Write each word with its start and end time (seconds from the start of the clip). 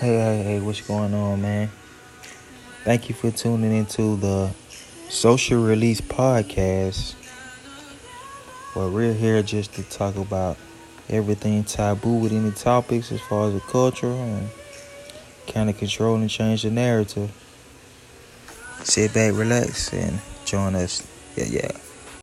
Hey, 0.00 0.16
hey, 0.16 0.42
hey, 0.42 0.60
what's 0.60 0.80
going 0.80 1.12
on, 1.12 1.42
man? 1.42 1.70
Thank 2.84 3.10
you 3.10 3.14
for 3.14 3.30
tuning 3.30 3.76
into 3.76 4.16
the 4.16 4.50
Social 5.10 5.62
Release 5.62 6.00
Podcast. 6.00 7.16
Well, 8.74 8.90
we're 8.90 9.12
here 9.12 9.42
just 9.42 9.74
to 9.74 9.82
talk 9.82 10.16
about 10.16 10.56
everything 11.10 11.64
taboo 11.64 12.14
with 12.14 12.32
any 12.32 12.50
topics 12.52 13.12
as 13.12 13.20
far 13.20 13.48
as 13.48 13.52
the 13.52 13.60
culture 13.60 14.10
and 14.10 14.48
kind 15.46 15.68
of 15.68 15.76
control 15.76 16.14
and 16.14 16.30
change 16.30 16.62
the 16.62 16.70
narrative. 16.70 17.30
Sit 18.82 19.12
back, 19.12 19.34
relax, 19.34 19.92
and 19.92 20.18
join 20.46 20.76
us. 20.76 21.06
Yeah, 21.36 21.44
yeah. 21.44 21.72